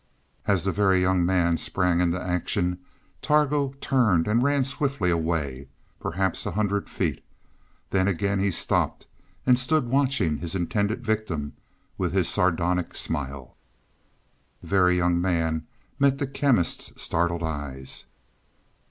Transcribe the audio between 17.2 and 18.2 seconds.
eyes.